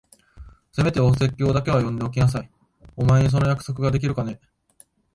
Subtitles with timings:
[0.71, 2.49] せめてお説教だけは読んでおきなさい。
[2.95, 4.41] お前にその約束ができるかね？